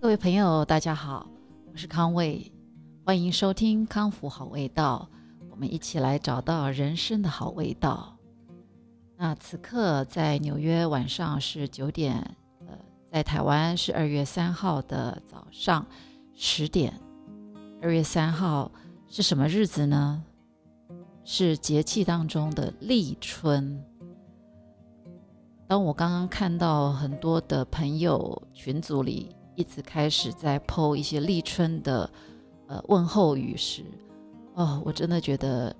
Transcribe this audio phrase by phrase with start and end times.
[0.00, 1.28] 各位朋友，大家好，
[1.70, 2.50] 我是康卫，
[3.04, 5.06] 欢迎收听康复好味道，
[5.50, 8.16] 我们一起来找到人生的好味道。
[9.18, 12.34] 那此刻在纽约晚上是九点，
[12.66, 12.74] 呃，
[13.12, 15.84] 在台湾是二月三号的早上
[16.34, 16.98] 十点。
[17.82, 18.72] 二月三号
[19.06, 20.24] 是什么日子呢？
[21.24, 23.84] 是节气当中的立春。
[25.68, 29.36] 当我刚刚看到很多的朋友群组里。
[29.60, 32.10] 一直开始在剖一些立春的
[32.66, 33.84] 呃问候语时，
[34.54, 35.76] 哦，我真的觉得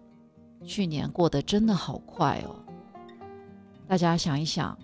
[0.63, 2.55] 去年过得真的好快哦。
[3.89, 4.77] 大家想一想，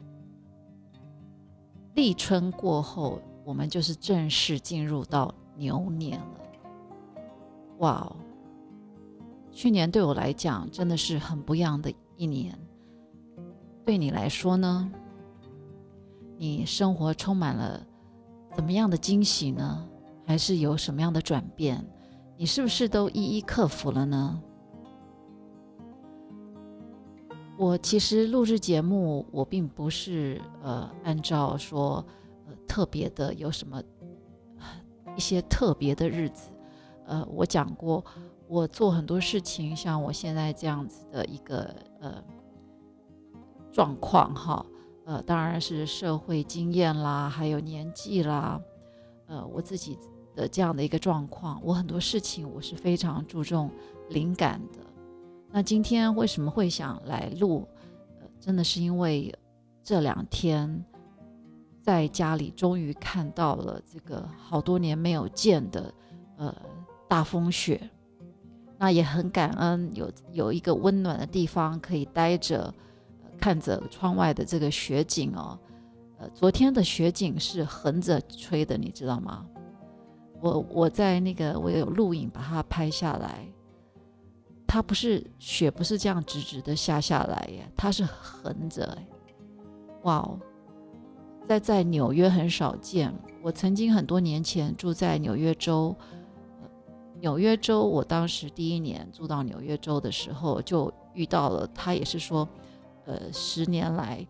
[1.94, 6.40] 立春过后，我们就是正式进入到牛年了。
[7.80, 8.16] 哇哦，
[9.52, 12.58] 去年对我来讲真的是很不一样的一年。
[13.84, 14.90] 对你来说呢？
[16.38, 17.85] 你生活充满了。
[18.56, 19.86] 怎么样的惊喜呢？
[20.24, 21.86] 还是有什么样的转变？
[22.38, 24.42] 你是不是都一一克服了呢？
[27.58, 32.02] 我其实录制节目，我并不是呃按照说
[32.46, 33.82] 呃特别的有什么
[35.14, 36.50] 一些特别的日子，
[37.04, 38.02] 呃，我讲过，
[38.48, 42.24] 我做很多事情，像我现在这样子的一个呃
[43.70, 44.64] 状况哈。
[45.06, 48.60] 呃，当然是社会经验啦，还有年纪啦，
[49.28, 49.96] 呃，我自己
[50.34, 53.70] 的这样的一个状况，我很多事情我是非常注重
[54.10, 54.80] 灵感的。
[55.48, 57.68] 那今天为什么会想来录？
[58.20, 59.32] 呃，真的是因为
[59.80, 60.84] 这两天
[61.80, 65.94] 在家里终于看到了这个好多年没有见的
[66.36, 66.52] 呃
[67.08, 67.80] 大风雪，
[68.76, 72.74] 那也很感恩有有一个温暖的地方可以待着。
[73.38, 75.58] 看着窗外的这个雪景哦，
[76.18, 79.46] 呃，昨天的雪景是横着吹的，你知道吗？
[80.40, 83.46] 我我在那个我有录影把它拍下来，
[84.66, 88.98] 它不是雪不是这样直直的下下来耶，它是横着，
[90.02, 90.38] 哇哦，
[91.48, 93.14] 在在纽约很少见。
[93.42, 95.94] 我曾经很多年前住在纽约州，
[97.20, 102.48] 纽约州我当时第一年住到纽约州的时候就遇到了，他也是说。
[103.06, 104.26] 呃，十年来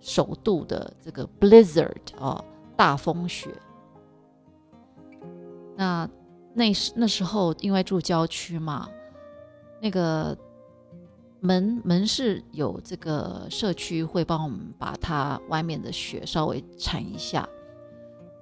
[0.00, 2.42] 首度的这个 blizzard 啊，
[2.74, 3.50] 大风雪。
[5.76, 6.08] 那
[6.54, 8.88] 那时那时候因为住郊区嘛，
[9.82, 10.36] 那个
[11.40, 17.46] 门门是有这个社区会帮我们把它外面的雪稍微铲一下，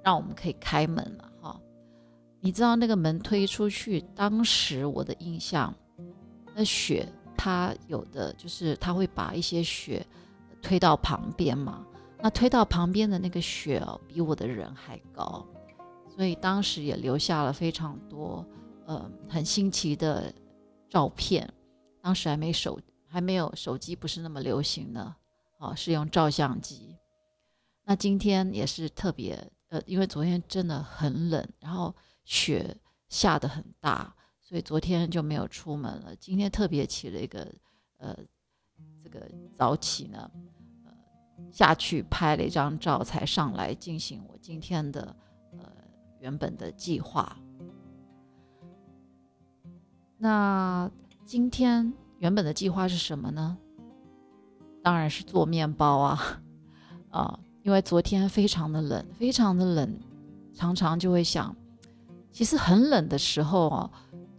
[0.01, 1.59] 让我们可以开门了哈。
[2.39, 5.73] 你知道那个门推出去，当时我的印象，
[6.55, 7.05] 那雪。
[7.43, 10.05] 他有的就是他会把一些雪
[10.61, 11.85] 推到旁边嘛，
[12.19, 15.45] 那推到旁边的那个雪哦，比我的人还高，
[16.15, 18.47] 所以当时也留下了非常多
[18.85, 20.33] 呃很新奇的
[20.89, 21.45] 照片。
[22.01, 25.13] 当时还没手还没有手机，不是那么流行呢，
[25.57, 26.95] 哦，是用照相机。
[27.83, 29.37] 那今天也是特别
[29.67, 31.93] 呃，因为昨天真的很冷，然后
[32.23, 32.73] 雪
[33.09, 34.15] 下的很大。
[34.53, 36.15] 所以昨天就没有出门了。
[36.17, 37.51] 今天特别起了一个，
[37.97, 38.15] 呃，
[39.03, 40.29] 这个早起呢，
[40.85, 40.91] 呃，
[41.51, 45.15] 下去拍了一张照，才上来进行我今天的
[45.53, 45.67] 呃
[46.19, 47.35] 原本的计划。
[50.19, 50.87] 那
[51.25, 53.57] 今天原本的计划是什么呢？
[54.83, 56.41] 当然是做面包啊，
[57.09, 59.99] 啊，因为昨天非常的冷，非常的冷，
[60.53, 61.55] 常常就会想，
[62.31, 63.91] 其实很冷的时候啊。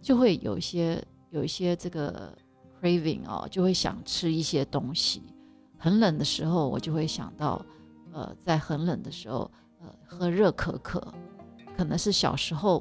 [0.05, 2.31] 就会有一些有一些这个
[2.79, 5.23] craving 哦，就会想吃一些东西。
[5.79, 7.59] 很冷的时候，我就会想到，
[8.13, 9.49] 呃，在很冷的时候，
[9.81, 11.11] 呃，喝热可可。
[11.75, 12.79] 可能是小时候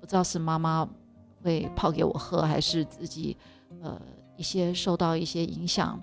[0.00, 0.88] 不知道是妈妈
[1.42, 3.36] 会泡给我喝，还是自己
[3.82, 4.00] 呃
[4.38, 6.00] 一些受到一些影响，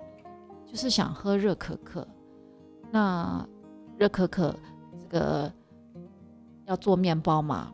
[0.68, 2.08] 就是想喝热可可。
[2.92, 3.44] 那
[3.98, 4.56] 热可可
[5.02, 5.52] 这个
[6.66, 7.74] 要做面包嘛？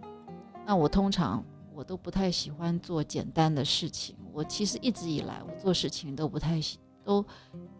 [0.65, 1.43] 那我通常。
[1.75, 4.15] 我都不太喜欢做简单的事情。
[4.31, 7.25] 我其实一直以来，我做事情都不太喜，都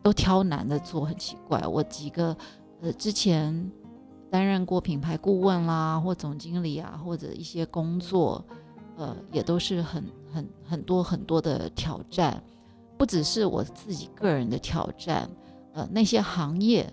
[0.01, 1.59] 都挑难的做，很奇怪。
[1.67, 2.35] 我几个
[2.81, 3.71] 呃之前
[4.29, 8.43] 担任过品牌顾问啦，或总经理啊，或者一些工作，
[8.97, 12.43] 呃，也都是很很很多很多的挑战，
[12.97, 15.29] 不只是我自己个人的挑战，
[15.73, 16.91] 呃，那些行业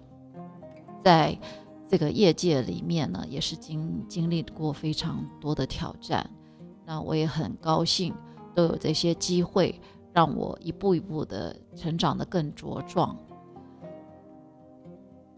[1.02, 1.38] 在
[1.88, 6.28] 这个业界里面呢，也是经经历过非常多的挑战。
[6.90, 8.12] 那我也很高兴，
[8.52, 9.80] 都有这些机会，
[10.12, 13.16] 让我一步一步的成长的更茁壮。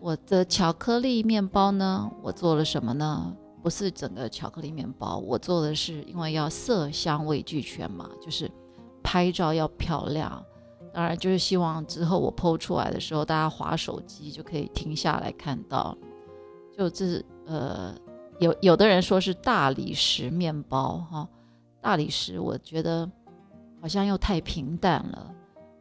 [0.01, 3.37] 我的巧克力面包呢，我做了什么呢？
[3.63, 8.51] 不是整个巧克力面包，我做的是因为要色香味俱全嘛，就是
[9.03, 10.43] 拍照要漂亮。
[10.91, 15.95] 当然，就是希望之后我剖出来的时候，大家划手机就可以停下来看到。
[16.75, 17.95] 就这是呃，
[18.39, 21.29] 有有的人说是大理石面包哈，
[21.83, 23.07] 大理石我觉得
[23.83, 25.35] 好像又太平淡了。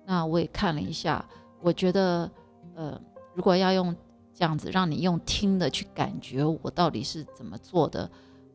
[0.05, 1.23] 那我也看了一下，
[1.61, 2.29] 我觉得
[2.75, 2.99] 呃，
[3.33, 3.95] 如果要用
[4.33, 8.09] 这样子让你用听的去感觉我到底是怎么做的，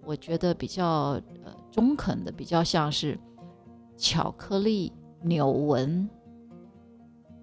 [0.04, 3.18] 我觉得比较呃中肯的，比较像是
[3.96, 4.92] 巧克力
[5.22, 6.06] 纽纹。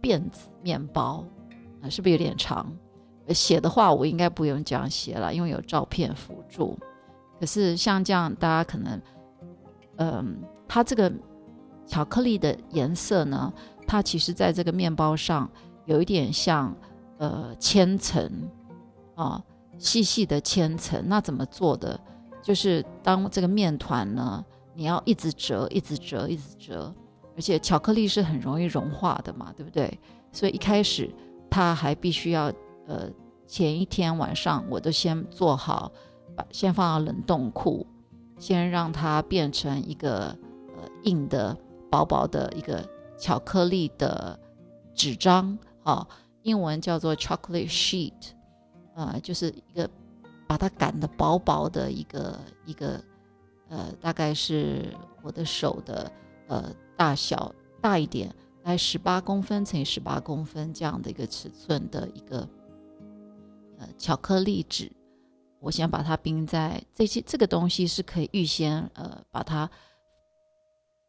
[0.01, 1.23] 辫子面包
[1.81, 2.69] 啊，是不是有点长？
[3.29, 6.77] 写的话我应该不用这样写了，因为有照片辅助。
[7.39, 9.01] 可是像这样，大家可能，
[9.97, 11.11] 嗯，它这个
[11.85, 13.51] 巧克力的颜色呢，
[13.85, 15.49] 它其实在这个面包上
[15.85, 16.75] 有一点像
[17.17, 18.29] 呃千层
[19.15, 19.43] 啊，
[19.77, 21.03] 细细的千层。
[21.07, 21.99] 那怎么做的？
[22.41, 24.43] 就是当这个面团呢，
[24.73, 26.93] 你要一直折，一直折，一直折。
[27.35, 29.99] 而且巧克力是很容易融化的嘛，对不对？
[30.31, 31.09] 所以一开始
[31.49, 32.51] 它还必须要，
[32.85, 33.09] 呃，
[33.47, 35.91] 前一天晚上我都先做好，
[36.35, 37.87] 把先放到冷冻库，
[38.43, 40.35] 先让它变成一个
[40.75, 41.57] 呃硬的、
[41.89, 42.85] 薄薄的一个
[43.17, 44.37] 巧克力的
[44.93, 46.05] 纸张啊，
[46.41, 48.11] 英文叫做 chocolate sheet，
[48.95, 49.89] 呃，就是一个
[50.45, 53.01] 把它擀的薄薄的一个一个，
[53.69, 56.11] 呃，大概是我的手的，
[56.47, 56.75] 呃。
[56.95, 57.51] 大小
[57.81, 62.47] 大一点，来十八公分乘以十八公分这样的一个尺寸的一个
[63.79, 64.91] 呃巧克力纸，
[65.63, 69.69] 我先把它冰在这些这个东西是可以预先呃把它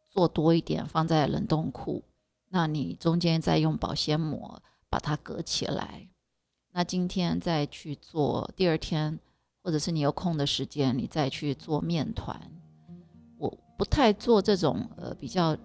[0.09, 2.01] 做多一点放在冷冻库，
[2.49, 6.07] 那你中间再用保鲜膜把它隔起来。
[6.71, 9.19] 那今天再去做，第二天
[9.61, 12.39] 或者是你有空的时间，你再去做面团。
[13.37, 15.57] 我不太做这种呃比较。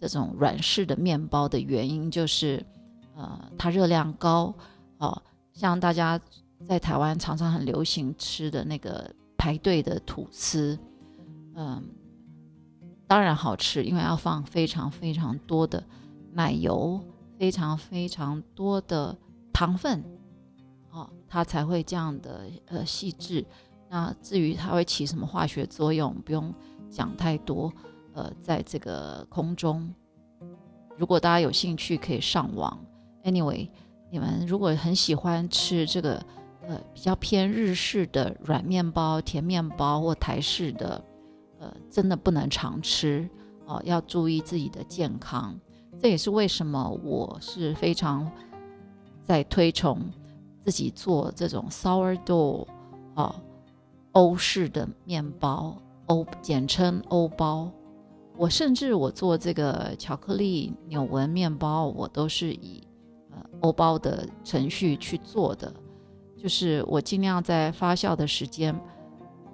[0.00, 2.60] 这种软式的面包的原因就是，
[3.14, 4.52] 呃，它热量高，
[4.98, 5.22] 哦，
[5.52, 6.20] 像大家
[6.68, 10.78] 在台湾常常很流行吃的那个排队的吐司，
[11.54, 11.82] 嗯，
[13.06, 15.82] 当然好吃，因为要放非常非常多的
[16.32, 17.00] 奶油，
[17.38, 19.16] 非常非常多的
[19.52, 20.02] 糖分，
[20.90, 23.44] 哦，它才会这样的呃细致。
[23.90, 26.54] 那至于它会起什么化学作用，不用
[26.90, 27.72] 讲太多。
[28.14, 29.90] 呃，在这个空中，
[30.98, 32.78] 如果大家有兴趣，可以上网。
[33.24, 33.70] Anyway，
[34.10, 36.22] 你们如果很喜欢吃这个
[36.66, 41.04] 呃比较偏日式的软面包、甜面包或台式的，
[41.58, 43.28] 呃，真的不能常吃
[43.66, 45.58] 哦，要注意自己的健康。
[46.00, 48.30] 这也是为什么我是非常
[49.24, 50.10] 在推崇
[50.64, 52.66] 自己做这种 sourdough
[53.14, 53.34] 哦，
[54.12, 55.76] 欧式的面包，
[56.06, 57.70] 欧简称欧包。
[58.36, 62.82] 我甚至我做这个巧克力纽纹面包，我都是以
[63.30, 65.72] 呃欧包的程序去做的，
[66.42, 68.76] 就是我尽量在发酵的时间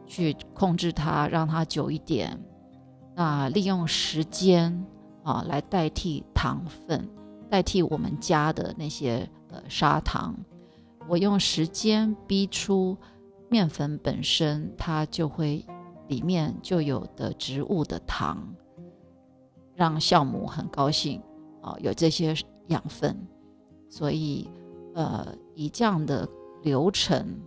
[0.07, 2.43] 去控制它，让它久一点。
[3.15, 4.87] 那利用时间
[5.23, 7.07] 啊来代替糖分，
[7.51, 10.35] 代替我们加的那些呃砂糖。
[11.07, 12.97] 我用时间逼出
[13.51, 15.63] 面粉本身，它就会
[16.07, 18.43] 里面就有的植物的糖。
[19.75, 21.21] 让酵母很高兴
[21.61, 22.35] 啊，有这些
[22.69, 23.15] 养分，
[23.91, 24.49] 所以
[24.95, 26.27] 呃，以这样的
[26.63, 27.41] 流程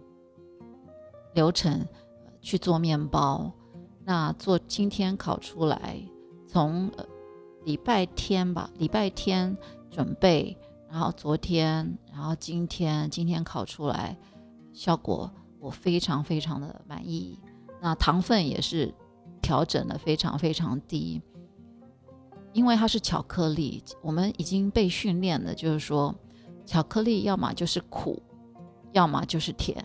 [1.33, 1.85] 流程
[2.41, 3.51] 去做面包，
[4.03, 6.01] 那做今天烤出来，
[6.47, 6.89] 从
[7.63, 9.55] 礼拜天吧，礼拜天
[9.89, 10.57] 准备，
[10.89, 14.17] 然后昨天，然后今天，今天烤出来，
[14.73, 17.39] 效果我非常非常的满意。
[17.79, 18.93] 那糖分也是
[19.41, 21.21] 调整的非常非常低。
[22.53, 26.13] 因为它是巧克力，我们已经被训练了，就是说，
[26.65, 28.21] 巧克力要么就是苦，
[28.93, 29.83] 要么就是甜。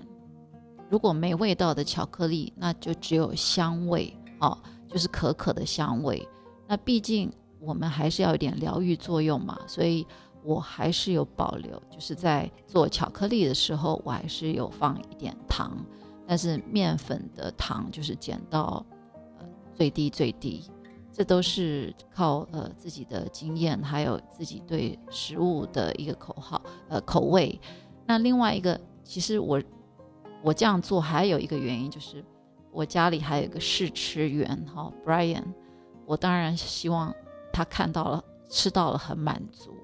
[0.89, 4.57] 如果没味道的巧克力，那就只有香味哦，
[4.89, 6.27] 就是可可的香味。
[6.69, 10.07] 那毕竟我们还是要有点疗愈作用嘛，所以
[10.45, 15.77] 我还是有保留，就是在做巧克力的时候，我还是有放一点糖，
[16.27, 18.85] 但是面粉的糖就是减到
[19.39, 20.65] 呃最低最低。
[21.13, 27.59] 这都是靠呃自己的经验，还有自己对食物的一个口号呃口味。
[28.07, 29.63] 那另外一个，其实我
[30.43, 32.23] 我这样做还有一个原因，就是
[32.73, 35.45] 我家里还有一个试吃员哈，Brian。
[36.05, 37.13] 我当然希望
[37.53, 39.75] 他看到了吃到了很满足，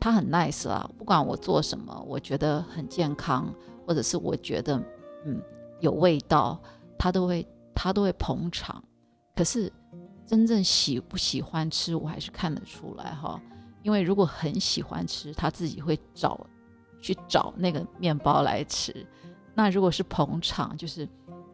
[0.00, 3.52] 他很 nice 啊，不管我做什么，我觉得很健康，
[3.86, 4.76] 或者是我觉得
[5.24, 5.40] 嗯
[5.80, 6.60] 有味道，
[6.98, 8.82] 他都会他都会捧场。
[9.36, 9.72] 可是
[10.26, 13.40] 真正喜不喜欢吃，我还是看得出来哈。
[13.82, 16.44] 因为如果很喜欢吃，他自己会找
[17.04, 19.06] 去找那个面包来吃。
[19.54, 21.06] 那如果是捧场，就是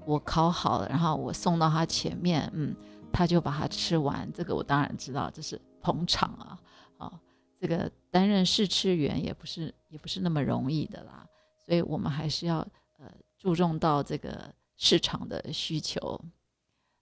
[0.07, 2.75] 我烤好了，然后我送到他前面，嗯，
[3.13, 4.31] 他就把它吃完。
[4.33, 6.59] 这个我当然知道，这是捧场啊，
[6.99, 7.21] 啊，
[7.61, 11.27] 这个担任试吃员也不是也不是那么容易的啦。
[11.67, 12.59] 所以我们还是要
[12.99, 16.21] 呃注重到这个市场的需求。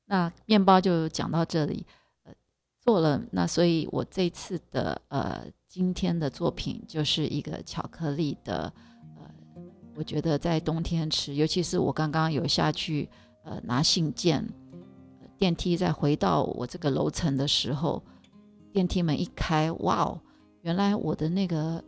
[0.07, 1.87] 那面包就讲到这里。
[2.89, 8.73] 做了那，所以我这次的呃今天的作品就是一个巧克力的，
[9.19, 9.31] 呃，
[9.95, 13.07] 我觉得在冬天吃，尤其是我刚刚有下去
[13.45, 14.43] 呃拿信件，
[15.37, 18.03] 电梯再回到我这个楼层的时候，
[18.73, 20.19] 电梯门一开，哇哦，
[20.63, 21.85] 原来我的那个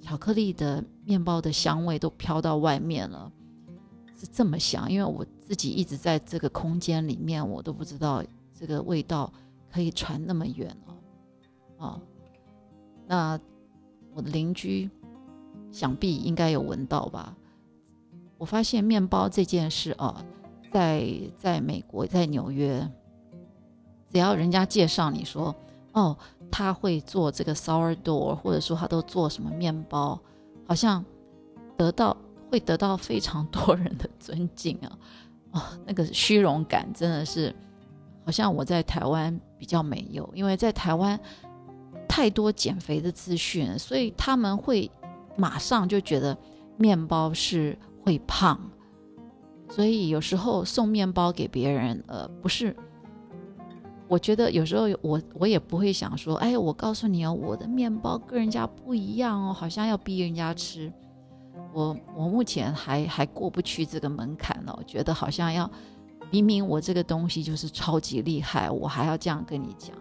[0.00, 3.30] 巧克力的面包的香味都飘到外面了，
[4.18, 9.32] 是这么香，因为我自己一直在这个空间里面，我都不知道这个味道。
[9.72, 10.94] 可以传那么远哦，
[11.78, 12.00] 哦，
[13.06, 13.40] 那
[14.14, 14.90] 我的邻居
[15.70, 17.34] 想必应该有闻到吧？
[18.36, 20.22] 我发现面包这件事啊，
[20.70, 22.86] 在在美国，在纽约，
[24.10, 25.54] 只要人家介绍你说，
[25.92, 26.14] 哦，
[26.50, 30.20] 他会做这个 sourdough，或者说他都做什么面包，
[30.66, 31.02] 好像
[31.78, 32.14] 得到
[32.50, 34.98] 会得到非常多人的尊敬啊，
[35.52, 37.54] 啊，那个虚荣感真的是。
[38.24, 41.16] 好像我在台湾比较没有，因为在台湾
[42.08, 44.90] 太多减肥的资讯，所以他们会
[45.36, 46.36] 马上就觉得
[46.76, 48.58] 面包是会胖，
[49.70, 52.74] 所以有时候送面包给别人，呃，不是，
[54.08, 60.92] 我觉得有时候我我也不会想说，哎，我告诉你哦，我的面包跟人家不一样哦，好像要逼人家吃，
[61.72, 65.70] 我我目前还还过不去这个门槛呢，我觉得好像要。
[66.32, 69.94] 明明我这个东西就是超级厉害，我还要这样跟你讲，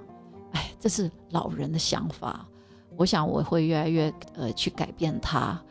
[0.54, 2.48] 哎，这是老人的想法。
[2.96, 5.62] 我想我会越来越呃去改变他。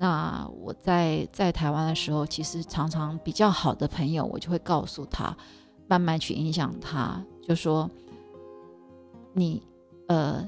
[0.00, 5.36] 那我在在台湾的时候，其实常常比较好的朋友，我就会告诉他，
[5.86, 7.88] 慢慢去影响他，就说
[9.32, 9.62] 你
[10.08, 10.44] 呃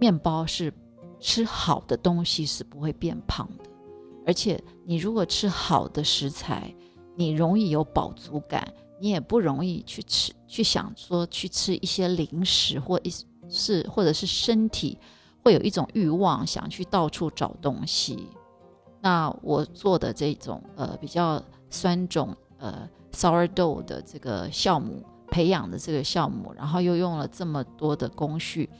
[0.00, 0.72] 面包是
[1.20, 3.64] 吃好的东西是不会变胖的，
[4.26, 6.74] 而且你如果吃好的食材。
[7.18, 13.12] 你容易有饱足感，你也不容易去吃，去想说去吃一些零食，或一
[13.50, 14.96] 是或者是身体
[15.42, 18.28] 会有一种欲望，想去到处找东西。
[19.00, 28.70] 那我做的这种呃比较酸种呃 sourdough 的这个酵母培养的这个酵母，然后又用了这么多的工序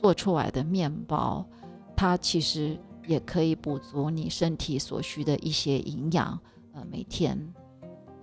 [0.00, 1.46] 做出来的面包，
[1.94, 6.36] 它其实也可以补足你身体所需的一些营养，
[6.72, 7.54] 呃每天。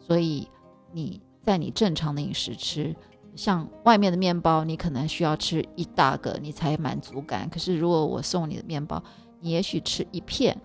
[0.06, 0.48] 所以
[0.92, 2.96] 你在你正常的饮食吃，
[3.36, 7.50] 像外面的面包，你可能需要吃一大个，你才满足感。
[7.50, 9.02] 可是如果我送你的面包，
[9.40, 10.56] 你也许吃一片，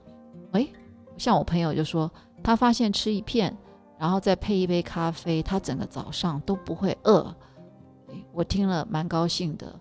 [0.52, 0.68] 哎，
[1.16, 2.10] 像我朋友就说，
[2.42, 3.56] 他发现吃一片，
[3.98, 7.34] 然后再配一杯咖啡，他整个早上都不会饿。
[8.32, 9.74] 我听了蛮高兴的，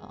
[0.00, 0.08] 呃，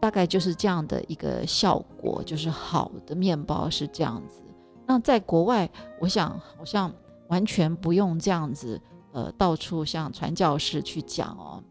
[0.00, 4.42] 大概就是这样的一个效果，就是好的面包是这样子。
[4.86, 5.70] 那在国外，
[6.00, 6.90] 我想好像。
[7.32, 8.78] 完全不用这样子，
[9.12, 11.64] 呃，到处像传教士去讲哦。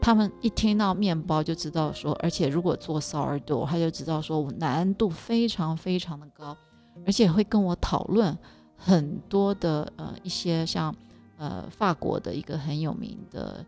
[0.00, 6.56] 他们一听到面包就知道说，而且如果做 sourdough，他就知道说我难度非常非常的高，
[7.04, 8.36] 而且会跟我讨论
[8.76, 10.94] 很多的呃一些像
[11.36, 13.66] 呃法国的一个很有名的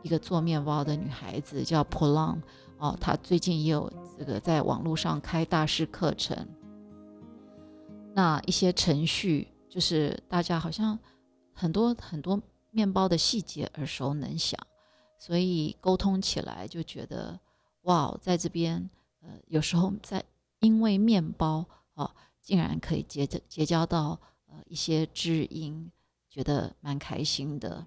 [0.00, 2.38] 一个做面包的女孩子叫 Polon
[2.78, 6.34] 哦，她最近也有这个在网络上开大师课程，
[8.14, 9.48] 那一些程序。
[9.74, 10.96] 就是大家好像
[11.52, 12.40] 很多很多
[12.70, 14.56] 面包的细节耳熟能详，
[15.18, 17.36] 所以沟通起来就觉得
[17.82, 18.88] 哇，在这边
[19.20, 20.22] 呃，有时候在
[20.60, 22.08] 因为面包哦，
[22.40, 24.16] 竟然可以结交结交到
[24.46, 25.90] 呃一些知音，
[26.30, 27.84] 觉得蛮开心的。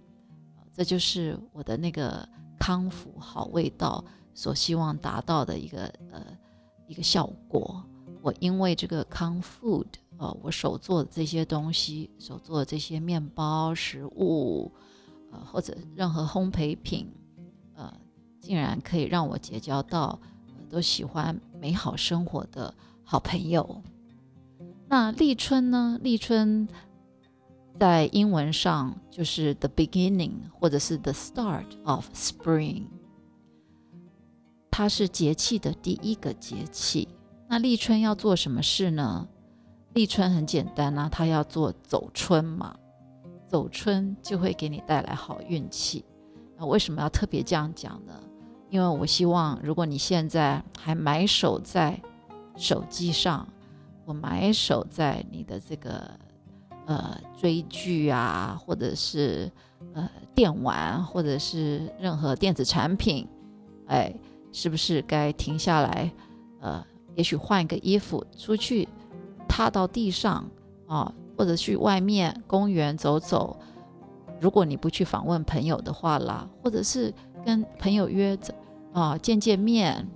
[0.73, 2.27] 这就是我的那个
[2.59, 4.03] 康复好味道
[4.33, 6.37] 所希望达到的一个呃
[6.85, 7.81] 一个效果。
[8.21, 9.87] 我因为这个康 food。
[10.17, 14.71] 呃，我手做的这些东西，手做的这些面包、食物，
[15.31, 17.07] 呃，或者任何烘焙品，
[17.75, 17.93] 呃，
[18.39, 20.19] 竟然可以让我结交到
[20.69, 23.83] 都喜欢美好生活的好朋友。
[24.89, 25.99] 那立春呢？
[26.01, 26.67] 立春
[27.79, 32.85] 在英文上就是 the beginning，或者是 the start of spring，
[34.71, 37.07] 它是节气的第一个节气。
[37.47, 39.27] 那立春要做什么事呢？
[39.97, 42.77] 立春很简单啊，他要做走春嘛。
[43.47, 46.05] 走春就会给你带来好运气。
[46.55, 48.13] 那为什么要特别这样讲呢？
[48.69, 51.99] 因为我希望，如果你现在还埋首在
[52.55, 53.47] 手机上，
[54.05, 56.11] 我埋首在你的这个
[56.85, 59.51] 呃追剧啊，或者是
[59.93, 63.27] 呃电玩，或者是任何电子产品，
[63.87, 64.13] 哎，
[64.51, 66.11] 是不是该停下来？
[66.59, 66.85] 呃，
[67.15, 68.87] 也许换一个衣服出去，
[69.57, 70.47] 踏到地上
[70.85, 73.57] 啊，或者去外面公园走走。
[74.39, 77.11] 如果你不去访问朋友的话啦，或者是
[77.43, 78.53] 跟朋友约着
[78.93, 80.07] 啊见见面，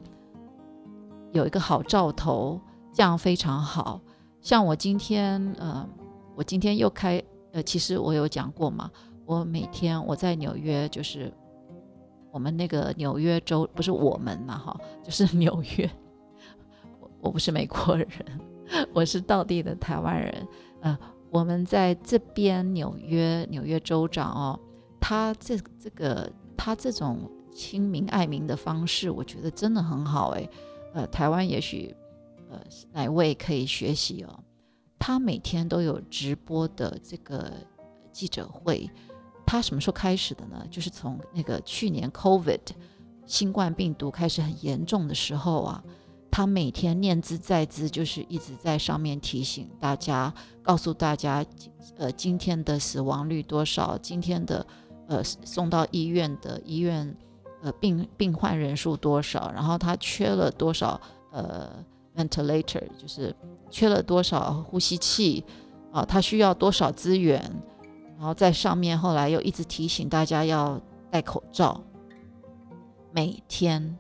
[1.32, 2.62] 有一个好兆头，
[2.94, 4.00] 这样非常好。
[4.42, 5.90] 像我今天，呃，
[6.36, 7.20] 我今天又开，
[7.52, 8.92] 呃，其实我有讲过嘛，
[9.26, 11.34] 我每天我在纽约，就是
[12.32, 15.90] 我们那个纽约州，不是我们嘛，哈，就是纽约。
[17.02, 18.08] 我我不是美国人，
[18.94, 20.48] 我是道地的台湾人，
[20.82, 20.98] 呃。
[21.32, 24.60] 我们在这边纽约，纽约州长哦，
[25.00, 27.20] 他这这个他这种
[27.54, 30.50] 亲民爱民的方式，我觉得真的很好诶。
[30.94, 31.96] 呃，台湾也许
[32.50, 32.60] 呃
[32.92, 34.44] 哪位可以学习哦？
[35.00, 37.50] 他每天都有直播的这个
[38.12, 38.92] 记者会，
[39.46, 40.68] 他什么时候开始的呢？
[40.70, 42.60] 就是从那个去年 COVID
[43.26, 45.82] 新冠病毒开始很严重的时候啊。
[46.32, 50.34] 他每天念兹在兹，就是一直在上面提醒大家，
[50.64, 51.46] 告诉大家，
[51.98, 54.66] 呃，今天的死亡率多少，今天的，
[55.10, 57.14] 呃，送到医院的医院，
[57.62, 61.00] 呃，病病患人数多少，然后他缺了多少，
[61.32, 61.70] 呃
[62.16, 63.36] ，ventilator，就是
[63.70, 65.44] 缺了多少呼吸器，
[65.92, 67.42] 啊，他需要多少资源，
[68.18, 71.84] 然后在上面后来又一直提醒大家要戴口罩，
[73.12, 73.98] 每天。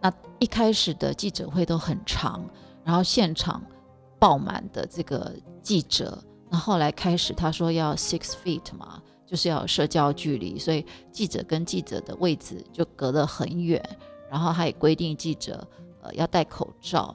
[0.00, 2.42] 那一开始的记者会都很长，
[2.82, 3.62] 然后现场
[4.18, 6.22] 爆满的这个记者。
[6.48, 13.82] 那后来开始他说要 six feet 嘛，就是要社交距离，所以记者跟记者的位置就隔得很远。
[14.30, 15.66] 然后他也规定记者
[16.02, 17.14] 呃要戴口罩。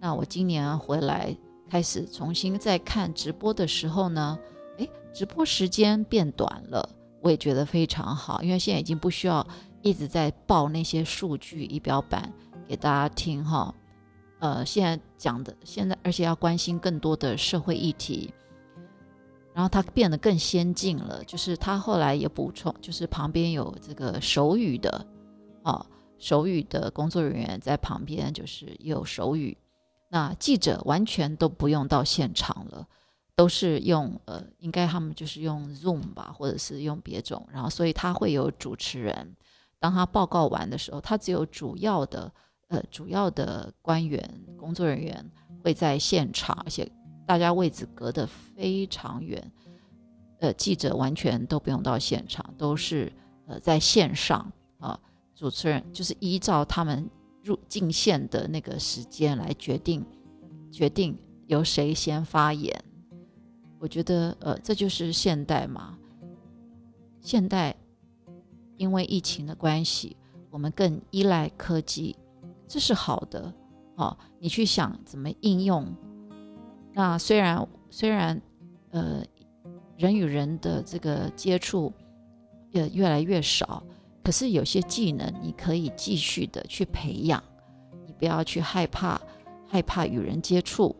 [0.00, 1.34] 那我今年回来
[1.70, 4.38] 开始重新再看直播的时候呢，
[4.78, 6.88] 诶，直播时间变短了，
[7.22, 9.46] 我也觉得非常好，因为现在已经不需要。
[9.86, 12.32] 一直在报那些数据仪表板
[12.66, 13.72] 给大家听哈，
[14.40, 18.34] 呃，现在讲的现在，而且要关心更多的社会议题，
[19.54, 25.06] 然后它变得更先进了，就是他后来也补充，就是旁边有这个手语的，
[25.62, 25.86] 啊，
[26.18, 29.56] 手语的工作人员在旁边，就是有手语，
[30.08, 32.84] 那记者完全都不用到现场了，
[33.36, 39.36] 都是用呃，应该他们就是用 Zoom 吧，或者是用别种，然后所以他会有主持人。
[39.86, 42.32] 当他报告完的时候，他只有主要的
[42.66, 45.24] 呃主要的官员工作人员
[45.62, 46.90] 会在现场，而且
[47.24, 49.52] 大家位置隔得非常远，
[50.40, 53.12] 呃记者完全都不用到现场，都是
[53.46, 54.98] 呃在线上啊，
[55.36, 57.08] 主持人就是依照他们
[57.44, 60.04] 入进线的那个时间来决定
[60.72, 62.76] 决定由谁先发言。
[63.78, 65.96] 我觉得呃这就是现代嘛，
[67.20, 67.76] 现代。
[68.76, 70.16] 因为疫情的关系，
[70.50, 72.16] 我们更依赖科技，
[72.68, 73.52] 这是好的。
[73.96, 75.86] 哦，你去想怎么应用。
[76.92, 78.40] 那虽然虽然
[78.90, 79.22] 呃
[79.96, 81.92] 人与人的这个接触
[82.72, 83.82] 也越来越少，
[84.22, 87.42] 可是有些技能你可以继续的去培养。
[88.06, 89.20] 你不要去害怕
[89.66, 90.94] 害怕与人接触，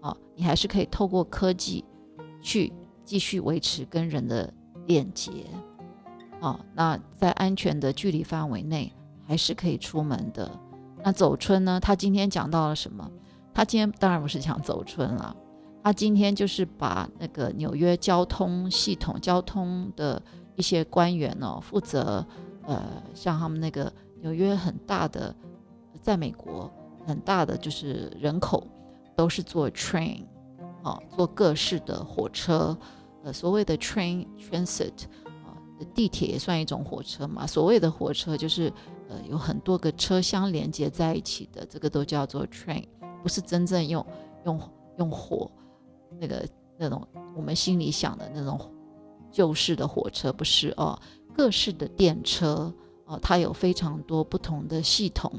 [0.00, 1.84] 哦，你还是可以透过科技
[2.42, 2.72] 去
[3.04, 4.52] 继续维持跟人的
[4.86, 5.30] 链接。
[6.42, 8.92] 哦，那在安全的距离范围内
[9.26, 10.50] 还是可以出门的。
[11.04, 11.78] 那走春呢？
[11.80, 13.08] 他今天讲到了什么？
[13.54, 15.36] 他今天当然不是讲走春了，
[15.84, 20.20] 他今天就是把那个纽约交通系统、交通的
[20.56, 22.26] 一些官员哦，负责
[22.64, 22.82] 呃，
[23.14, 25.32] 像他们那个纽约很大的，
[26.00, 26.68] 在美国
[27.06, 28.66] 很大的就是人口
[29.14, 30.24] 都是坐 train，
[30.82, 32.76] 哦，坐各式的火车，
[33.22, 35.04] 呃，所谓的 train transit。
[35.94, 37.46] 地铁也算一种火车嘛？
[37.46, 38.72] 所谓的火车就是，
[39.08, 42.84] 呃，有很多个车厢连接在一起的，这个都叫做 train，
[43.22, 44.04] 不是真正用
[44.44, 44.60] 用
[44.98, 45.50] 用火
[46.20, 46.46] 那个
[46.78, 48.58] 那种我们心里想的那种
[49.30, 50.98] 旧式的火车，不是哦。
[51.34, 52.70] 各式的电车
[53.06, 55.32] 哦，它有非常多不同的系统。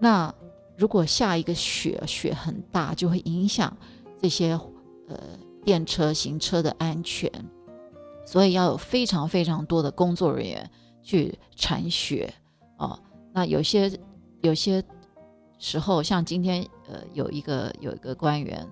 [0.00, 0.34] 那
[0.76, 3.76] 如果下一个雪，雪很大，就会影响
[4.20, 4.58] 这些
[5.06, 5.16] 呃
[5.64, 7.30] 电车行车的安全。
[8.30, 10.70] 所以要有非常非常多的工作人员
[11.02, 12.32] 去铲雪
[12.76, 12.96] 哦。
[13.32, 13.90] 那有些
[14.40, 14.80] 有些
[15.58, 18.64] 时候，像今天呃有一个有一个官员，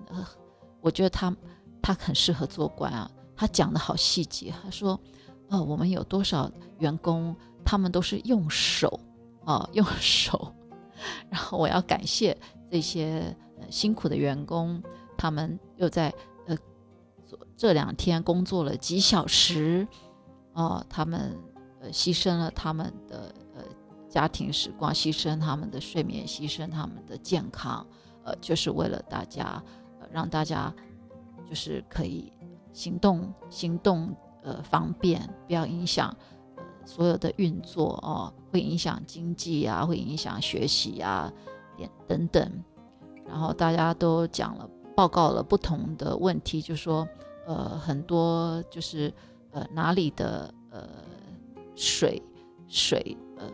[0.79, 1.35] 我觉得他
[1.81, 3.11] 他很适合做官啊。
[3.35, 4.53] 他讲的好细节。
[4.63, 4.97] 他说
[5.51, 8.97] ：“呃，我们有多少员工，他们都是用手
[9.43, 10.53] 啊，用手。
[11.29, 12.37] 然后我要感谢
[12.71, 13.35] 这些
[13.69, 14.81] 辛苦的员工，
[15.17, 16.13] 他们又在
[17.59, 19.85] 这两天工作了几小时，
[20.53, 21.37] 哦，他们
[21.81, 23.61] 呃牺牲了他们的呃
[24.07, 27.85] 家庭时光，牺牲他们的睡眠，牺牲他们的健康，
[28.23, 29.61] 呃，就是为了大家，
[30.09, 30.73] 让大家
[31.49, 32.31] 就是可以。”
[32.71, 36.15] 行动行动呃方便，不要影响
[36.55, 41.33] 呃所有的运作哦，会影响经济啊，会影响学习啊，
[42.07, 42.63] 等等。
[43.27, 47.05] 然后大家都讲了，报告了不同的问题，就说
[47.49, 49.11] 呃很多就是
[49.51, 50.87] 呃哪里的呃
[51.75, 52.21] 水
[52.67, 53.51] 水呃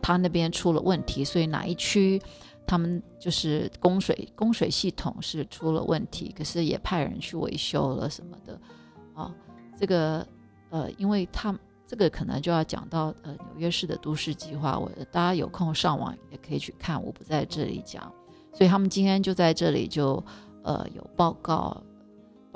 [0.00, 2.22] 他那边出了问题，所以哪一区。
[2.68, 8.60] 他们就是供水供水系统是出了问题，可是也派人去维修了什么的，
[9.14, 9.32] 啊，
[9.78, 10.26] 这个
[10.70, 18.12] 呃，因为他们这个可能就要讲到呃纽约市的都市计划，我大家有空上网也可以去看，我不在这里讲，
[18.52, 20.20] 所以他们今天就在这里就
[20.64, 21.80] 呃有报告，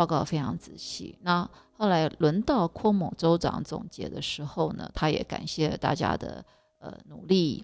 [0.01, 1.15] 报告非常仔细。
[1.21, 6.43] 那后来轮到库某州长总结的时候呢，他也感谢大家的
[6.79, 7.63] 呃努力。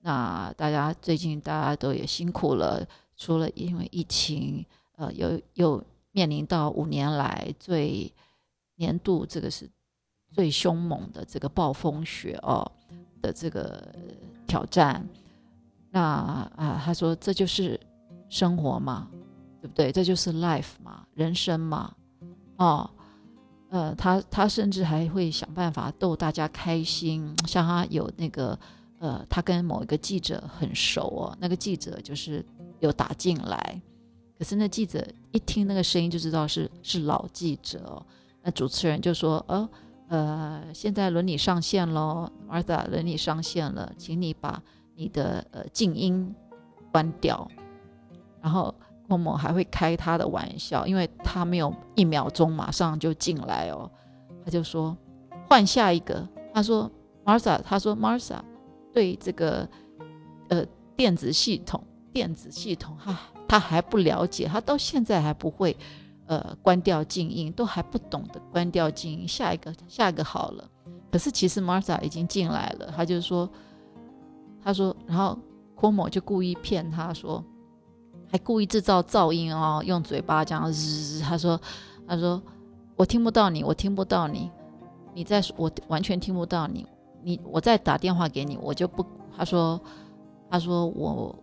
[0.00, 4.62] 那大家最近大家都也辛苦了，除了因为疫情，
[4.96, 8.12] 呃，又又面临到五年来最
[8.76, 9.66] 年度这个是
[10.30, 12.70] 最凶猛的这个暴风雪哦
[13.22, 13.82] 的这个
[14.46, 15.02] 挑战。
[15.88, 16.00] 那
[16.54, 17.80] 啊，他说这就是
[18.28, 19.08] 生活嘛，
[19.60, 19.92] 对不对？
[19.92, 21.94] 这就是 life 嘛，人生嘛，
[22.56, 22.90] 哦，
[23.70, 28.58] 呃，他他甚至还会想办法逗大家开心，像他有那个。
[29.00, 32.44] 呃，他跟某一个记者很熟哦，那个记者就是
[32.80, 33.80] 有打进来，
[34.36, 38.04] 可是那记者一听那个声音就知道是是老记者哦。
[38.42, 39.68] 那主持人就说：“哦，
[40.08, 44.60] 呃，现在轮你上线喽，Martha，轮你上线了，请你把
[44.96, 46.34] 你的呃静音
[46.90, 47.48] 关掉。”
[48.42, 48.74] 然后
[49.08, 53.90] 默默还会开他的玩笑，因为他没有一秒钟马上就进来哦，
[54.44, 54.96] 他就说
[55.48, 56.24] 换下一个。
[56.54, 56.90] 他说
[57.24, 58.38] ：“Martha，他说 Martha。”
[58.92, 59.68] 对这个
[60.48, 60.64] 呃
[60.96, 61.80] 电子系统，
[62.12, 63.16] 电子系统哈，
[63.46, 65.76] 他还不了解，他到现在还不会
[66.26, 69.28] 呃关掉静音，都还不懂得关掉静音。
[69.28, 70.68] 下一个，下一个好了。
[71.12, 73.48] 可是其实 Martha 已经进来了，他就说，
[74.64, 75.38] 他说，然后
[75.76, 77.44] Cuomo 就故意骗他说，
[78.30, 81.58] 还故意制造噪音哦，用嘴巴这样日，他说，
[82.06, 82.40] 他说
[82.96, 84.50] 我听不到你，我听不到你，
[85.14, 86.86] 你在说，我完全听不到你。
[87.22, 89.04] 你我再打电话给你，我就不。
[89.36, 89.80] 他说，
[90.50, 91.34] 他说我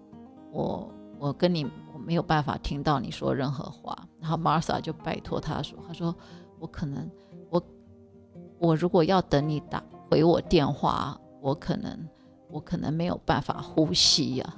[0.52, 4.08] 我我跟你我没有办法听到你说任何话。
[4.22, 6.16] 然后 Martha 就拜托他说，他说
[6.60, 7.10] 我可能
[7.50, 7.62] 我
[8.58, 12.08] 我如果要等你打回我电话，我可能
[12.50, 14.56] 我可能没有办法呼吸呀。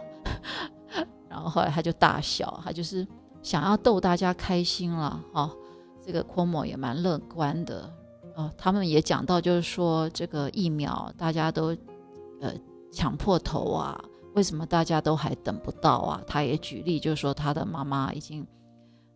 [1.29, 3.07] 然后后来他就大笑，他就是
[3.41, 5.51] 想要逗大家开心了哈。
[6.01, 7.91] 这个 Cuomo 也蛮乐观的。
[8.35, 11.75] 哦，他们也讲到，就是说这个疫苗大家都
[12.39, 12.53] 呃
[12.91, 13.99] 抢破头啊，
[14.35, 16.21] 为什么大家都还等不到啊？
[16.27, 18.45] 他也举例，就是说他的妈妈已经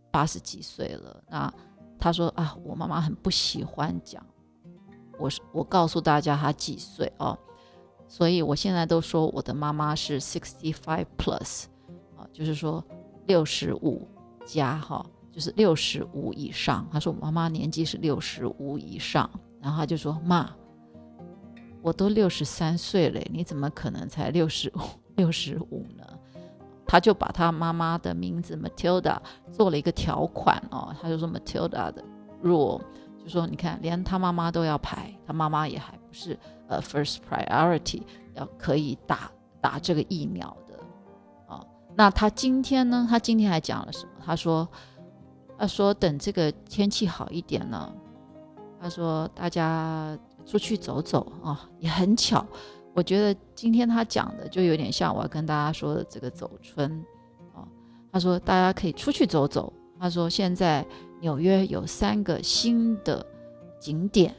[0.10, 1.54] 八十几岁了，那
[2.00, 4.26] 他说啊，我妈妈很不喜欢讲，
[5.19, 7.38] 我是我告诉大家她几岁哦，
[8.08, 11.65] 所以我现在都说我的妈妈是 sixty five plus，
[12.31, 12.83] 就是说
[13.27, 14.07] 六十五
[14.45, 15.05] 加哈。
[15.33, 19.29] 就是六十五以上，他说我妈妈年纪是六十五以上，
[19.61, 20.53] 然后他就说妈，
[21.81, 24.81] 我都六十三岁了，你怎么可能才六十五
[25.15, 26.03] 六十五呢？
[26.85, 29.17] 他就把他妈妈的名字 Matilda
[29.53, 32.03] 做了一个条款哦，他就说 Matilda 的
[32.43, 32.81] rule
[33.23, 38.01] 就说你看连他妈妈都要排，他妈妈也还不是呃 first priority
[38.33, 40.70] 要可以打打这个疫苗的。
[41.95, 43.08] 那他今天呢？
[43.10, 44.12] 他今天还讲了什么？
[44.25, 44.67] 他说。
[45.58, 47.93] 他说：“等这个天气好一点了，
[48.82, 52.43] 他说大家出去走走啊，也很巧。
[52.95, 56.91] 我觉得今天他讲的就有点像我要跟大家说的这个走春
[57.54, 57.62] 啊。
[58.12, 59.71] 他说大家可以出去走走。
[59.99, 60.84] 他说现在
[61.19, 63.23] 纽约有三个新的
[63.80, 64.34] 景点，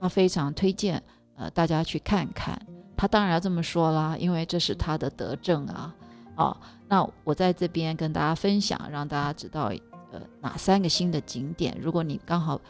[0.00, 1.02] 他非常推荐
[1.34, 2.56] 呃大家去看看。
[2.96, 5.92] 他当然要这么说啦，因为这是他的德政啊
[6.36, 6.60] 啊。
[6.88, 9.72] 那我在这边跟大家分享，让大家知道。”
[10.14, 11.76] 呃，哪三个新的景点？
[11.80, 12.60] 如果你刚好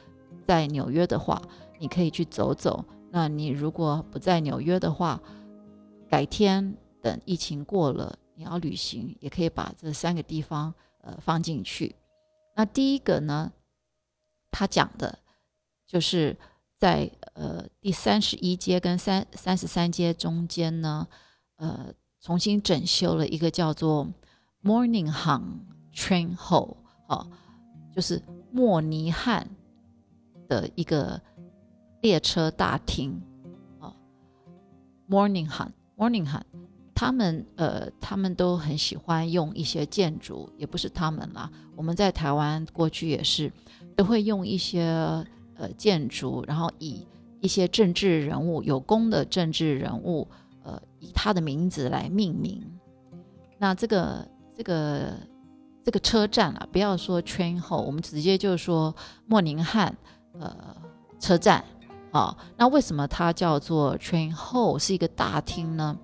[0.47, 1.43] 在纽约的话，
[1.79, 2.83] 你可以去走走。
[3.11, 5.21] 那你如果不在纽约的话，
[6.09, 10.73] 改天等疫情过了，你要旅行也可以把这三个地方
[11.03, 11.95] 呃放进去。
[12.57, 13.53] 那第一个呢，
[14.51, 15.19] 他讲的
[15.87, 16.35] 就是
[16.79, 21.07] 在呃第三十一街跟三三十三街中间呢，
[21.57, 21.93] 呃，
[22.25, 24.09] 重新整修了一个叫做
[24.63, 25.43] Morning Han
[25.95, 27.27] Train Hall，哦，
[27.95, 29.47] 就是莫尼汉
[30.49, 31.21] 的一个
[32.01, 33.21] 列车大厅，
[33.79, 33.95] 哦
[35.07, 36.41] ，Morningham，Morningham。
[36.95, 41.51] 他们呃，他们都很喜欢用一些建筑，也不是他们啦。
[41.77, 43.53] 我们在台湾过去也是，
[43.95, 44.87] 都会用一些
[45.57, 47.07] 呃建筑，然后以
[47.41, 50.27] 一些政治人物有功的政治人物，
[50.65, 52.61] 呃，以他的名字来命名。
[53.59, 55.13] 那这个这个
[55.85, 58.95] 这个车站啊，不要说 train hall，我们直接就说
[59.27, 59.97] 莫宁汉
[60.41, 60.77] 呃
[61.21, 61.65] 车站
[62.11, 62.37] 啊。
[62.57, 65.97] 那为什么它叫做 train hall 是一个大厅呢？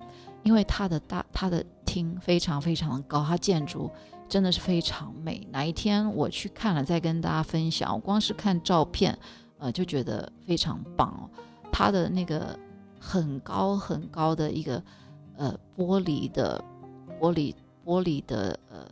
[0.43, 3.91] 因为它的大，它的厅非常非常的高，它建筑
[4.29, 5.47] 真的是非常美。
[5.51, 7.93] 哪一天我去看了，再跟大家分享。
[7.93, 9.17] 我光是看照片，
[9.59, 11.29] 呃，就觉得非常棒哦。
[11.71, 12.57] 它的那个
[13.01, 14.81] 很高很高的一个
[15.35, 16.63] 呃玻璃的
[17.19, 18.85] 玻璃玻璃的呃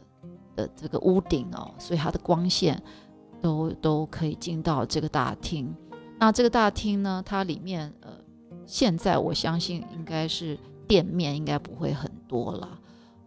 [0.56, 2.82] 的这个屋顶哦，所以它的光线
[3.40, 5.74] 都都可以进到这个大厅。
[6.18, 8.10] 那这个大厅呢，它里面呃，
[8.66, 10.58] 现在我相信应该是。
[10.90, 12.68] 店面应该不会很多了，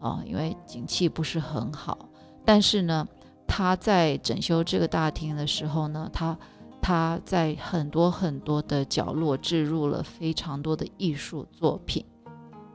[0.01, 1.97] 啊，因为景气不是很好。
[2.45, 3.07] 但是呢，
[3.47, 6.37] 他在整修这个大厅的时候呢，他
[6.83, 12.05] 他在很多很多的角落置入了非常多的艺术作品，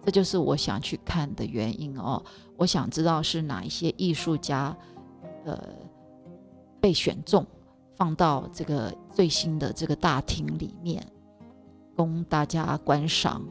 [0.05, 2.23] 这就是我想去看的原因哦。
[2.55, 4.75] 我想知道是哪一些艺术家，
[5.45, 5.61] 呃，
[6.79, 7.45] 被选中
[7.97, 11.05] 放到这个最新的这个大厅里面，
[11.95, 13.43] 供大家观赏。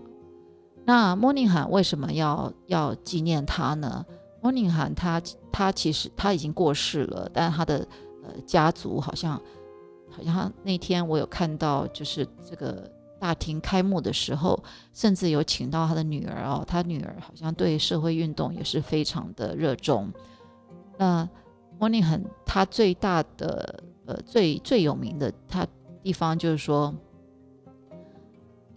[0.86, 4.06] 那莫宁罕为什么要要纪念他呢？
[4.40, 5.20] 莫宁罕他
[5.52, 7.86] 他其实他已经过世了，但他的
[8.24, 9.40] 呃家族好像
[10.16, 20.10] 好像那天我有看到，就是这个大厅开幕的时候，甚至有请到他的女儿哦，他女儿好像对社会运动也是非常的热衷。
[20.98, 21.28] 那
[21.78, 25.66] 莫宁罕他最大的呃最最有名的他
[26.02, 26.94] 地方就是说。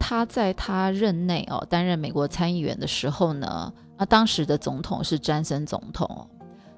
[0.02, 6.28] 他在他任内哦，担任美国参议员的时候呢，那当时的总统是詹森总统。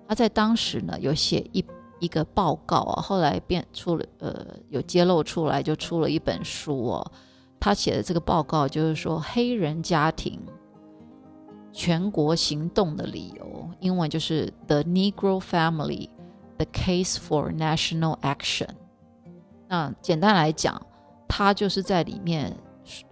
[0.07, 1.65] 他在当时呢，有写一
[2.03, 7.13] 一个报告啊，后来变出了呃，有揭露出来，就出了一本书哦。
[7.61, 10.39] 他写的这个报告就是说，黑人家庭
[11.73, 16.11] 全国行动的理由，英文就是 The Negro Family:
[16.59, 18.71] The Case for National Action。
[19.69, 20.85] 那简单来讲，
[21.29, 22.57] 他就是在里面。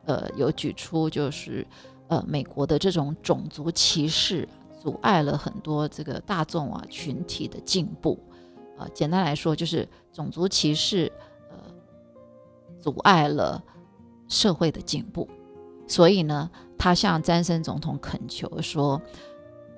[0.05, 1.65] 呃，有举出就是，
[2.09, 4.47] 呃，美国的这种种族歧视
[4.83, 8.19] 阻碍了很多这个大众啊群体的进步，
[8.81, 11.13] 啊，简单来说就是种族歧视，
[11.51, 11.57] 呃，
[12.81, 13.63] 阻碍了
[14.27, 15.29] 社会的进步。
[15.87, 19.01] 所以呢，他向詹森总统恳求说，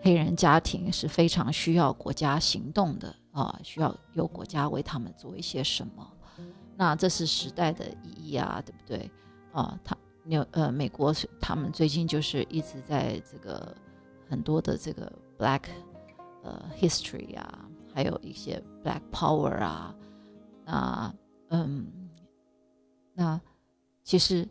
[0.03, 6.09] 黑人家庭是非常需要国家行动的啊，需要有国家为他们做一些什么。
[6.77, 9.11] 那这是时代的意义啊，对不对？
[9.53, 13.75] 啊，他纽呃，美国他们最近就是一直在这个
[14.29, 15.63] 很多的这个 Black
[16.43, 17.59] 呃 History 啊，
[17.95, 19.95] 还有一些 Black Power 啊，
[20.65, 21.15] 那
[21.49, 21.87] 嗯，
[23.15, 23.41] 那
[24.03, 24.49] 其实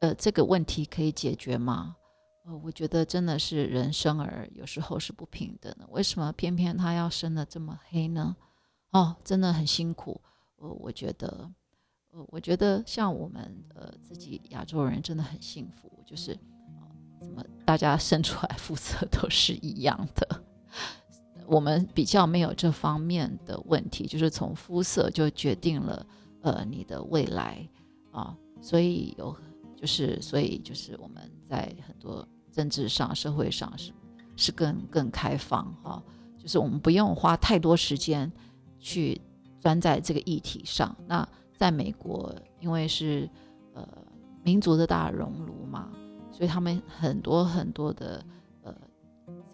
[0.00, 1.96] 呃这个问题可以解决吗？
[2.44, 8.36] 呃，我觉得真的是人生而有时候是不平等的，为什么偏偏他要生的这么黑呢？
[8.90, 10.20] 哦，真的很辛苦，
[10.56, 11.50] 呃，我觉得。
[12.16, 16.86] 呃，我觉得像我们呃自己亚洲人真的很幸福，就是啊，
[17.18, 20.44] 怎么大家生出来 肤色都是一样的，
[21.46, 26.06] 我们比较没有这方面的问题，就是从肤色就决定了
[26.42, 27.68] 呃你的未来
[28.10, 29.34] 啊，所以有
[29.76, 33.92] 就是所以就是我们在很多政治上、社会上是
[34.36, 36.02] 是更更开放哈，
[36.38, 38.30] 就是我们不用花太多时间
[38.78, 39.20] 去
[39.60, 41.26] 钻在这个议题上，那。
[41.56, 43.30] 在美国，因为是
[43.74, 43.86] 呃
[44.42, 45.88] 民族的大熔炉嘛，
[46.32, 48.22] 所以他们很多很多的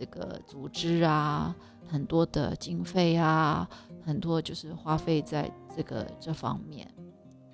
[0.01, 1.55] 这个组织啊，
[1.87, 3.69] 很多的经费啊，
[4.03, 6.91] 很多就是花费在这个这方面，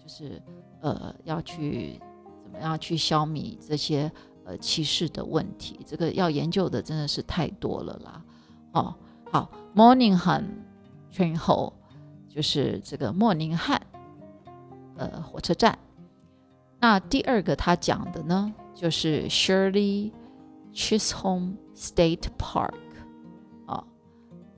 [0.01, 0.41] 就是
[0.81, 2.01] 呃要去
[2.41, 4.09] 怎么样去消弭这些
[4.45, 8.25] 呃歧视的问题，这个要研究的真的是太多了啦。
[8.75, 8.95] 哦，
[9.33, 10.45] 好，Morning 汉
[11.11, 11.73] 群后
[12.29, 13.83] 就是这个莫宁汉。
[14.99, 15.77] 呃，火车站。
[16.79, 20.13] 那第二个他讲的呢，就是 Shirley
[20.77, 22.75] Chisholm State Park。
[23.67, 23.83] 啊，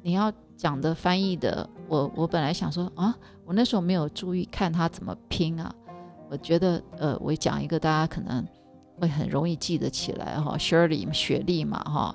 [0.03, 5.73] 你要讲的翻译的，我我本来想说啊，我那时候没有注意看他怎么拼啊。
[6.29, 8.47] 我觉得呃，我讲一个大家可能
[9.01, 12.15] 会很容易记得起来哈，Shirley 雪莉嘛哈，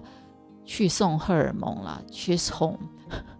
[0.65, 2.77] 去送荷尔蒙了，She's home。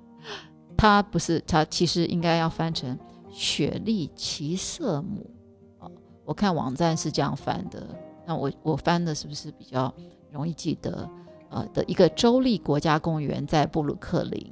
[0.77, 2.97] 它不是，它其实应该要翻成
[3.29, 5.29] 雪莉奇瑟姆
[5.77, 5.87] 啊。
[6.25, 7.85] 我看网站是这样翻的，
[8.25, 9.93] 那我我翻的是不是比较
[10.33, 11.09] 容易记得？
[11.49, 14.51] 呃的一个州立国家公园在布鲁克林。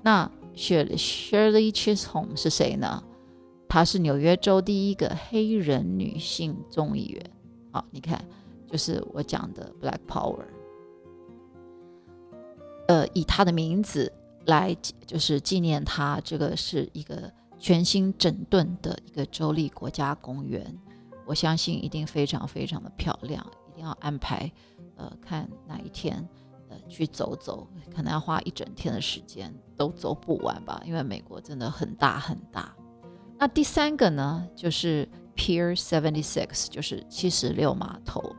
[0.00, 3.02] 那雪 Shirley Chisholm 是谁呢？
[3.68, 7.22] 她是纽约州第一个黑人女性众议员。
[7.72, 8.24] 好，你看，
[8.66, 10.44] 就是我讲的 Black Power。
[12.86, 14.10] 呃，以她的名字。
[14.46, 14.74] 来
[15.06, 20.64] 就是纪念他，这个是一个全新整顿的一个州立国家公园，
[21.26, 23.46] 我相信一定非常非常的漂亮，
[23.80, 24.50] 要安排，
[24.96, 26.26] 呃，看哪一天，
[26.68, 32.74] 呃，去走走，可能要花一整天的时间都走不完吧，因为美国真的很大很大。
[33.38, 38.36] 那第三个呢，就是 Pier Seventy Six，就是七十六码头，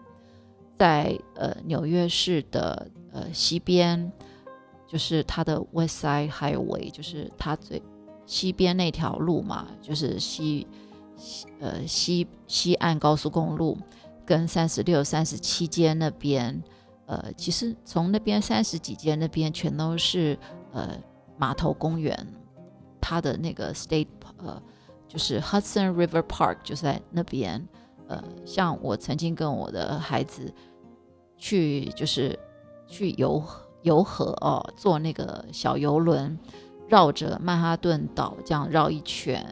[0.77, 4.12] 在呃纽约市的呃西边。
[4.88, 7.82] 就是它的 West Side Highway，就是它最
[8.25, 10.67] 西边那条路嘛，就是西
[11.15, 13.77] 西呃西西岸高速公路
[14.31, 16.63] 跟三十六、三十七街那边，
[17.05, 20.39] 呃，其实从那边三十几街那边全都是
[20.71, 20.97] 呃
[21.35, 22.15] 码头公园，
[23.01, 24.61] 它的那个 State 呃
[25.05, 27.67] 就是 Hudson River Park 就在那边，
[28.07, 30.49] 呃，像我曾经跟我的孩子
[31.37, 32.39] 去就是
[32.87, 33.43] 去游。
[33.83, 36.37] 游河哦，坐那个小游轮，
[36.87, 39.43] 绕着曼哈顿岛这样绕一圈，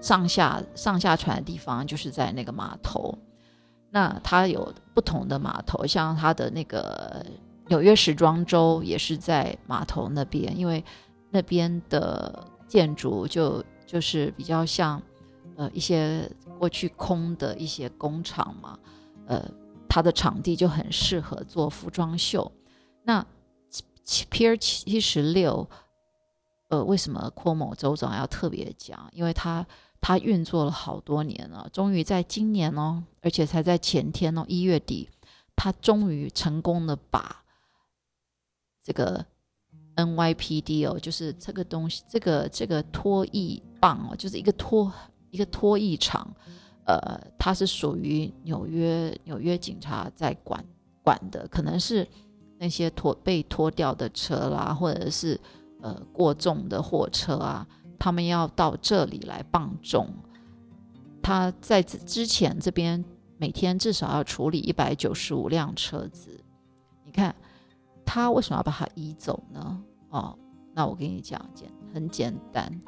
[0.00, 3.18] 上下上下船的地方就是在那个码头。
[3.90, 7.24] 那它有不同的码头，像它的那个
[7.68, 10.84] 纽约时装周也是在码头那边，因为
[11.30, 15.00] 那边的建筑就就是比较像
[15.56, 18.78] 呃一些过去空的一些工厂嘛，
[19.26, 19.42] 呃，
[19.88, 22.50] 它的场地就很适合做服装秀。
[23.02, 23.24] 那
[24.04, 25.68] Pier 七十六，
[26.68, 29.08] 呃，为什么郭某州长要特别讲？
[29.12, 29.66] 因为他
[30.08, 35.06] 他运作了好多年了，终于在今年哦，而且才在前天哦，一月底，
[35.54, 37.44] 他终于成功的把
[38.82, 39.22] 这个
[39.96, 44.90] NYPD 哦，就是这个东西，这个这个拖曳棒哦，就是一个拖
[45.28, 46.26] 一个拖曳场，
[46.86, 50.64] 呃，它是属于纽约纽约警察在管
[51.02, 52.08] 管的，可能是。
[52.60, 55.40] 那些拖被拖掉的车啦，或者是
[55.80, 57.64] 呃过重的货车啊，
[57.98, 60.08] 他们要到这里来磅重。
[61.22, 63.04] 他在之前这边
[63.36, 66.40] 每天至少要处理一百九十五辆车子。
[67.04, 67.34] 你看
[68.04, 69.82] 他为什么要把它移走呢？
[70.10, 70.38] 哦，
[70.74, 72.80] 那我跟你讲，简很简单，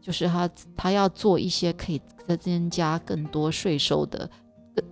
[0.00, 4.28] 就是他他要做一些可以再增加更多税收的。
[4.74, 4.84] 更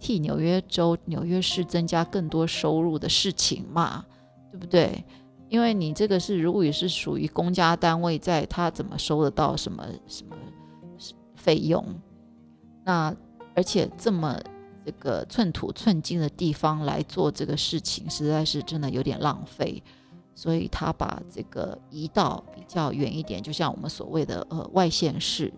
[0.00, 4.04] 替纽约州、纽约市增加更多收入的事情嘛，
[4.50, 5.04] 对不对？
[5.48, 10.36] 因为你这个是如果也是属于公家单位，在他怎么收得到什么什么
[11.36, 11.84] 费用？
[12.84, 13.14] 那
[13.54, 14.38] 而且这么
[14.84, 19.82] 这个寸土寸金的地方来做这个事情，实在是真的有点浪费。
[20.34, 25.52] 所以他把这个移到比较远一点，就像我们所谓的呃外县市。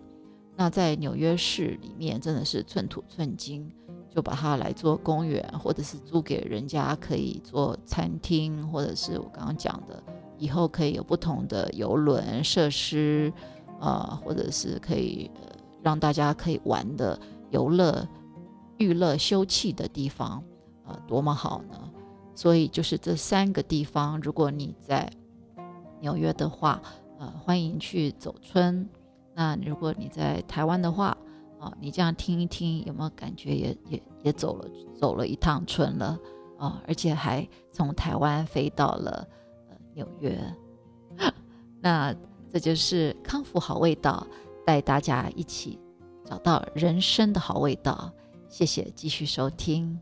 [0.55, 3.71] 那在纽约市里面，真的是寸土寸金。
[4.13, 10.03] 就把它来做公园，或者是租给人家可以做餐厅，或者是我刚刚讲的，
[10.37, 13.31] 以后可以有不同的游轮设施，
[13.79, 15.31] 呃，或者是可以
[15.81, 17.17] 让大家可以玩的
[17.51, 18.05] 游乐、
[18.77, 20.43] 娱乐、休憩的地方，
[20.85, 21.89] 呃，多么好呢？
[22.35, 25.09] 所以就是这三个地方，如果你在
[26.01, 26.81] 纽约的话，
[27.17, 28.85] 呃，欢迎去走春；
[29.33, 31.15] 那如果你在台湾的话，
[31.61, 34.67] 哦，你这样听一听，有没有感觉也也也走了
[34.99, 36.19] 走了一趟春了
[36.57, 39.27] 哦，而且还从台湾飞到了
[39.69, 40.37] 呃纽约，
[41.79, 42.13] 那
[42.51, 44.25] 这就是康复好味道，
[44.65, 45.79] 带大家一起
[46.25, 48.11] 找到人生的好味道。
[48.49, 49.97] 谢谢，继续收听。